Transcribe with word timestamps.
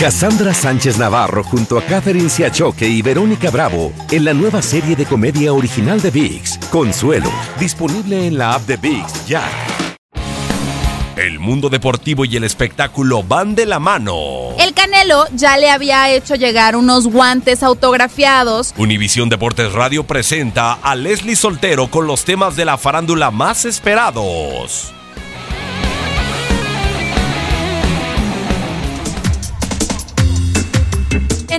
Cassandra 0.00 0.54
Sánchez 0.54 0.96
Navarro 0.96 1.44
junto 1.44 1.76
a 1.76 1.82
Catherine 1.82 2.30
Siachoque 2.30 2.88
y 2.88 3.02
Verónica 3.02 3.50
Bravo 3.50 3.92
en 4.10 4.24
la 4.24 4.32
nueva 4.32 4.62
serie 4.62 4.96
de 4.96 5.04
comedia 5.04 5.52
original 5.52 6.00
de 6.00 6.10
VIX, 6.10 6.56
Consuelo, 6.70 7.30
disponible 7.58 8.26
en 8.26 8.38
la 8.38 8.54
app 8.54 8.62
de 8.62 8.78
VIX 8.78 9.26
ya. 9.26 9.46
El 11.16 11.38
mundo 11.38 11.68
deportivo 11.68 12.24
y 12.24 12.34
el 12.34 12.44
espectáculo 12.44 13.22
van 13.22 13.54
de 13.54 13.66
la 13.66 13.78
mano. 13.78 14.54
El 14.58 14.72
Canelo 14.72 15.26
ya 15.34 15.58
le 15.58 15.68
había 15.68 16.08
hecho 16.08 16.34
llegar 16.34 16.76
unos 16.76 17.06
guantes 17.06 17.62
autografiados. 17.62 18.72
Univisión 18.78 19.28
Deportes 19.28 19.70
Radio 19.74 20.04
presenta 20.04 20.78
a 20.82 20.94
Leslie 20.94 21.36
Soltero 21.36 21.90
con 21.90 22.06
los 22.06 22.24
temas 22.24 22.56
de 22.56 22.64
la 22.64 22.78
farándula 22.78 23.30
más 23.30 23.66
esperados. 23.66 24.94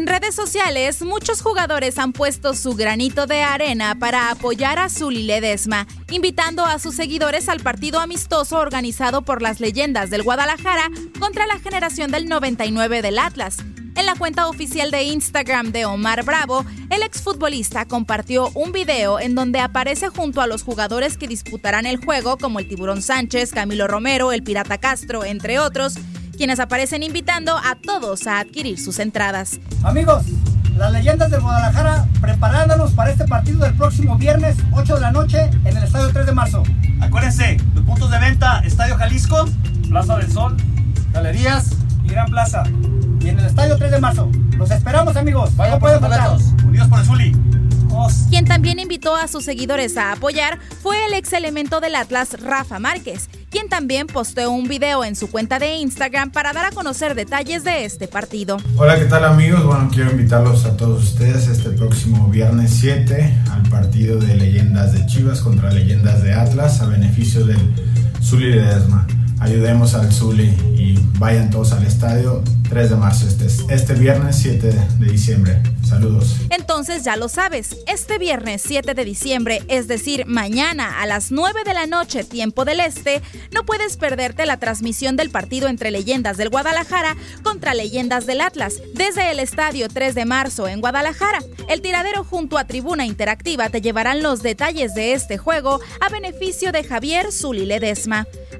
En 0.01 0.07
redes 0.07 0.33
sociales, 0.33 1.03
muchos 1.03 1.43
jugadores 1.43 1.99
han 1.99 2.11
puesto 2.11 2.55
su 2.55 2.73
granito 2.73 3.27
de 3.27 3.43
arena 3.43 3.93
para 3.99 4.31
apoyar 4.31 4.79
a 4.79 4.89
Zully 4.89 5.21
Ledesma, 5.21 5.85
invitando 6.09 6.65
a 6.65 6.79
sus 6.79 6.95
seguidores 6.95 7.47
al 7.49 7.59
partido 7.59 7.99
amistoso 7.99 8.57
organizado 8.57 9.21
por 9.21 9.43
las 9.43 9.59
leyendas 9.59 10.09
del 10.09 10.23
Guadalajara 10.23 10.89
contra 11.19 11.45
la 11.45 11.59
generación 11.59 12.09
del 12.09 12.27
99 12.27 13.03
del 13.03 13.19
Atlas. 13.19 13.57
En 13.93 14.07
la 14.07 14.15
cuenta 14.15 14.47
oficial 14.47 14.89
de 14.89 15.03
Instagram 15.03 15.71
de 15.71 15.85
Omar 15.85 16.25
Bravo, 16.25 16.65
el 16.89 17.03
exfutbolista 17.03 17.85
compartió 17.85 18.49
un 18.55 18.71
video 18.71 19.19
en 19.19 19.35
donde 19.35 19.59
aparece 19.59 20.07
junto 20.07 20.41
a 20.41 20.47
los 20.47 20.63
jugadores 20.63 21.15
que 21.15 21.27
disputarán 21.27 21.85
el 21.85 22.03
juego, 22.03 22.39
como 22.39 22.57
el 22.57 22.67
Tiburón 22.67 23.03
Sánchez, 23.03 23.51
Camilo 23.51 23.87
Romero, 23.87 24.31
el 24.31 24.41
Pirata 24.41 24.79
Castro, 24.79 25.23
entre 25.23 25.59
otros, 25.59 25.93
quienes 26.37 26.59
aparecen 26.59 27.03
invitando 27.03 27.57
a 27.57 27.75
todos 27.75 28.27
a 28.27 28.39
adquirir 28.39 28.79
sus 28.79 28.99
entradas. 28.99 29.59
Amigos, 29.83 30.23
las 30.77 30.91
leyendas 30.91 31.29
del 31.29 31.41
Guadalajara 31.41 32.07
preparándonos 32.19 32.91
para 32.93 33.11
este 33.11 33.25
partido 33.25 33.59
del 33.59 33.73
próximo 33.75 34.17
viernes 34.17 34.57
8 34.71 34.95
de 34.95 35.01
la 35.01 35.11
noche 35.11 35.49
en 35.65 35.77
el 35.77 35.83
Estadio 35.83 36.11
3 36.11 36.25
de 36.25 36.31
marzo. 36.31 36.63
Acuérdense, 37.01 37.57
los 37.75 37.83
puntos 37.83 38.09
de 38.09 38.19
venta, 38.19 38.59
Estadio 38.59 38.97
Jalisco, 38.97 39.45
Plaza 39.89 40.17
del 40.17 40.31
Sol, 40.31 40.57
Galerías 41.11 41.71
y 42.03 42.09
Gran 42.09 42.29
Plaza. 42.29 42.63
Y 43.19 43.29
en 43.29 43.39
el 43.39 43.45
Estadio 43.45 43.77
3 43.77 43.91
de 43.91 43.99
marzo. 43.99 44.31
Los 44.57 44.71
esperamos 44.71 45.15
amigos. 45.15 45.55
Vayan 45.55 45.75
no 45.75 45.79
por 45.79 45.91
los 45.91 46.01
boletos. 46.01 46.43
Unidos 46.65 46.87
por 46.87 46.99
el 46.99 47.05
Zuli. 47.05 47.35
Quien 48.29 48.45
también 48.45 48.79
invitó 48.79 49.15
a 49.15 49.27
sus 49.27 49.43
seguidores 49.43 49.97
a 49.97 50.13
apoyar 50.13 50.59
fue 50.81 51.05
el 51.05 51.13
ex 51.13 51.33
elemento 51.33 51.81
del 51.81 51.95
Atlas, 51.95 52.41
Rafa 52.41 52.79
Márquez, 52.79 53.29
quien 53.51 53.67
también 53.69 54.07
posteó 54.07 54.49
un 54.49 54.67
video 54.67 55.03
en 55.03 55.15
su 55.15 55.29
cuenta 55.29 55.59
de 55.59 55.75
Instagram 55.75 56.31
para 56.31 56.53
dar 56.53 56.65
a 56.65 56.71
conocer 56.71 57.13
detalles 57.13 57.63
de 57.63 57.85
este 57.85 58.07
partido. 58.07 58.57
Hola, 58.77 58.97
¿qué 58.97 59.05
tal 59.05 59.25
amigos? 59.25 59.63
Bueno, 59.65 59.89
quiero 59.93 60.09
invitarlos 60.11 60.65
a 60.65 60.77
todos 60.77 61.03
ustedes 61.03 61.47
este 61.47 61.69
próximo 61.71 62.29
viernes 62.29 62.71
7 62.79 63.37
al 63.51 63.63
partido 63.63 64.17
de 64.19 64.35
Leyendas 64.35 64.93
de 64.93 65.05
Chivas 65.05 65.41
contra 65.41 65.71
Leyendas 65.71 66.23
de 66.23 66.33
Atlas 66.33 66.81
a 66.81 66.87
beneficio 66.87 67.45
del 67.45 67.59
Zuli 68.23 68.51
Ledesma. 68.51 69.05
Ayudemos 69.41 69.95
al 69.95 70.13
Zuli 70.13 70.55
y 70.77 70.99
vayan 71.17 71.49
todos 71.49 71.71
al 71.71 71.83
estadio 71.83 72.43
3 72.69 72.91
de 72.91 72.95
marzo, 72.95 73.27
este, 73.27 73.47
este 73.73 73.95
viernes 73.95 74.35
7 74.35 74.71
de 74.99 75.11
diciembre. 75.11 75.59
Saludos. 75.83 76.35
Entonces 76.51 77.03
ya 77.03 77.15
lo 77.15 77.27
sabes, 77.27 77.75
este 77.87 78.19
viernes 78.19 78.61
7 78.63 78.93
de 78.93 79.03
diciembre, 79.03 79.63
es 79.67 79.87
decir, 79.87 80.27
mañana 80.27 81.01
a 81.01 81.07
las 81.07 81.31
9 81.31 81.61
de 81.65 81.73
la 81.73 81.87
noche, 81.87 82.23
tiempo 82.23 82.65
del 82.65 82.81
este, 82.81 83.23
no 83.51 83.65
puedes 83.65 83.97
perderte 83.97 84.45
la 84.45 84.57
transmisión 84.57 85.15
del 85.15 85.31
partido 85.31 85.69
entre 85.69 85.89
leyendas 85.89 86.37
del 86.37 86.49
Guadalajara 86.49 87.17
contra 87.41 87.73
leyendas 87.73 88.27
del 88.27 88.41
Atlas, 88.41 88.75
desde 88.93 89.31
el 89.31 89.39
estadio 89.39 89.89
3 89.89 90.13
de 90.13 90.25
marzo 90.25 90.67
en 90.67 90.81
Guadalajara. 90.81 91.39
El 91.67 91.81
tiradero 91.81 92.23
junto 92.23 92.59
a 92.59 92.65
Tribuna 92.65 93.07
Interactiva 93.07 93.69
te 93.69 93.81
llevarán 93.81 94.21
los 94.21 94.43
detalles 94.43 94.93
de 94.93 95.13
este 95.13 95.39
juego 95.39 95.79
a 95.99 96.09
beneficio 96.09 96.71
de 96.71 96.83
Javier 96.83 97.31
Zuli 97.31 97.65
Ledesma. 97.65 98.27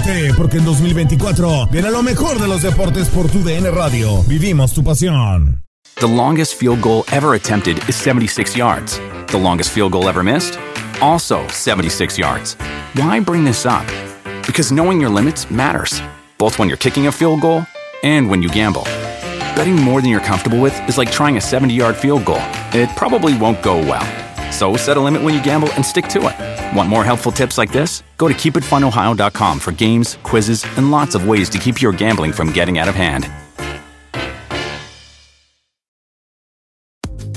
Prepárate, 0.00 0.34
porque 0.34 0.56
en 0.58 0.64
2024 0.64 1.66
viene 1.70 1.90
lo 1.90 2.02
mejor 2.02 2.38
de 2.38 2.48
los 2.48 2.62
deportes 2.62 3.08
por 3.08 3.28
tu 3.28 3.42
DN 3.42 3.70
Radio. 3.70 4.22
Vivimos 4.24 4.72
tu 4.72 4.82
pasión. 4.82 5.62
The 5.96 6.06
longest 6.06 6.54
field 6.54 6.80
goal 6.80 7.04
ever 7.12 7.34
attempted 7.34 7.78
is 7.88 7.96
76 7.96 8.56
yards. 8.56 8.98
The 9.28 9.38
longest 9.38 9.70
field 9.70 9.92
goal 9.92 10.08
ever 10.08 10.22
missed? 10.22 10.58
Also 11.00 11.46
76 11.48 12.18
yards. 12.18 12.56
Why 12.94 13.20
bring 13.20 13.44
this 13.44 13.66
up? 13.66 13.86
Because 14.46 14.72
knowing 14.72 15.00
your 15.00 15.10
limits 15.10 15.50
matters, 15.50 16.00
both 16.38 16.58
when 16.58 16.68
you're 16.68 16.78
kicking 16.78 17.06
a 17.06 17.12
field 17.12 17.40
goal 17.42 17.66
and 18.02 18.30
when 18.30 18.42
you 18.42 18.48
gamble. 18.48 18.84
Betting 19.54 19.76
more 19.76 20.00
than 20.00 20.10
you're 20.10 20.20
comfortable 20.20 20.60
with 20.60 20.78
is 20.88 20.96
like 20.96 21.10
trying 21.12 21.36
a 21.36 21.40
70 21.40 21.74
yard 21.74 21.96
field 21.96 22.24
goal. 22.24 22.42
It 22.72 22.88
probably 22.96 23.36
won't 23.36 23.62
go 23.62 23.76
well. 23.76 24.06
So 24.52 24.76
set 24.76 24.96
a 24.96 25.00
limit 25.00 25.22
when 25.22 25.34
you 25.34 25.42
gamble 25.42 25.70
and 25.72 25.84
stick 25.84 26.08
to 26.08 26.28
it. 26.28 26.49
Want 26.74 26.88
more 26.88 27.04
helpful 27.04 27.32
tips 27.32 27.58
like 27.58 27.72
this? 27.72 28.02
Go 28.16 28.28
to 28.28 28.34
keepitfunohio.com 28.34 29.58
for 29.58 29.72
games, 29.72 30.18
quizzes, 30.22 30.64
and 30.76 30.90
lots 30.90 31.14
of 31.14 31.26
ways 31.28 31.48
to 31.50 31.58
keep 31.58 31.82
your 31.82 31.92
gambling 31.92 32.32
from 32.32 32.52
getting 32.52 32.78
out 32.78 32.88
of 32.88 32.94
hand. 32.94 33.28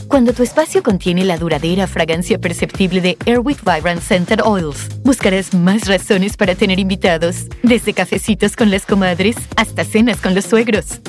Cuando 0.07 0.31
tu 0.31 0.43
espacio 0.43 0.83
contiene 0.83 1.25
la 1.25 1.37
duradera 1.37 1.87
fragancia 1.87 2.37
perceptible 2.37 3.01
de 3.01 3.17
Airwick 3.25 3.63
Vibrant 3.63 3.99
Scented 3.99 4.41
Oils, 4.45 4.87
buscarás 5.03 5.55
más 5.55 5.87
razones 5.87 6.37
para 6.37 6.53
tener 6.53 6.77
invitados, 6.77 7.47
desde 7.63 7.95
cafecitos 7.95 8.55
con 8.55 8.69
las 8.69 8.85
comadres 8.85 9.35
hasta 9.55 9.83
cenas 9.83 10.21
con 10.21 10.35
los 10.35 10.45
suegros. 10.45 10.99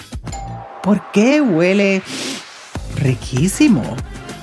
¿Por 0.83 1.03
qué 1.13 1.43
huele 1.43 2.01
riquísimo? 2.97 3.83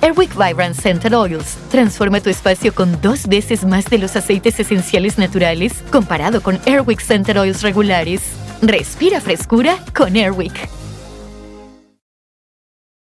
Airwick 0.01 0.31
Vibrant 0.35 0.75
Scented 0.75 1.13
Oils 1.13 1.57
transforma 1.69 2.21
tu 2.21 2.31
espacio 2.31 2.73
con 2.73 2.99
dos 3.01 3.27
veces 3.27 3.63
más 3.63 3.85
de 3.85 3.99
los 3.99 4.15
aceites 4.15 4.59
esenciales 4.59 5.19
naturales 5.19 5.73
comparado 5.91 6.41
con 6.41 6.59
Airwick 6.65 6.99
Scented 6.99 7.39
Oils 7.39 7.61
regulares. 7.61 8.21
Respira 8.63 9.21
frescura 9.21 9.77
con 9.93 10.15
Airwick. 10.15 10.80